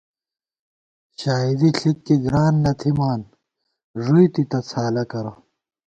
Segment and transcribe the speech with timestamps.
[1.19, 3.21] شائیدی ݪِک کی گران نہ تھِمان،
[4.03, 5.33] ݫُوئی تِتہ څھالہ کرہ